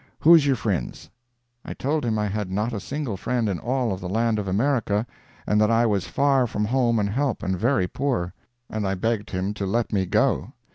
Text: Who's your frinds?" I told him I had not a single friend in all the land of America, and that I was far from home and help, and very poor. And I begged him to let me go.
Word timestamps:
Who's 0.21 0.47
your 0.47 0.55
frinds?" 0.55 1.11
I 1.63 1.75
told 1.75 2.03
him 2.03 2.17
I 2.17 2.25
had 2.25 2.49
not 2.49 2.73
a 2.73 2.79
single 2.79 3.17
friend 3.17 3.47
in 3.47 3.59
all 3.59 3.95
the 3.97 4.09
land 4.09 4.39
of 4.39 4.47
America, 4.47 5.05
and 5.45 5.61
that 5.61 5.69
I 5.69 5.85
was 5.85 6.07
far 6.07 6.47
from 6.47 6.65
home 6.65 6.97
and 6.97 7.11
help, 7.11 7.43
and 7.43 7.55
very 7.55 7.87
poor. 7.87 8.33
And 8.67 8.87
I 8.87 8.95
begged 8.95 9.29
him 9.29 9.53
to 9.53 9.65
let 9.67 9.93
me 9.93 10.07
go. 10.07 10.53